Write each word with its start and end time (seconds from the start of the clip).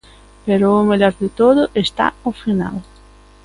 Pero 0.47 0.65
o 0.79 0.87
mellor 0.89 1.13
de 1.23 1.29
todo 1.39 1.61
está 1.83 2.07
ao 2.23 2.33
final. 2.43 2.75